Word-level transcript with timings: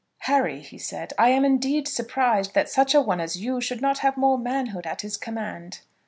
"Harry," 0.21 0.61
he 0.61 0.79
said, 0.79 1.13
"I 1.19 1.29
am, 1.29 1.45
indeed, 1.45 1.87
surprised 1.87 2.55
that 2.55 2.67
such 2.67 2.95
a 2.95 3.01
one 3.01 3.21
as 3.21 3.37
you 3.37 3.61
should 3.61 3.81
not 3.83 3.99
have 3.99 4.17
more 4.17 4.35
manhood 4.39 4.87
at 4.87 5.01
his 5.01 5.15
command." 5.15 5.81